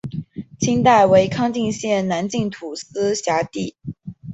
[0.59, 3.75] 清代为康定县南境土司辖地。